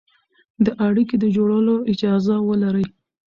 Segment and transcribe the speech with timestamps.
[0.65, 2.85] د اړيکې د جوړولو اجازه ولري،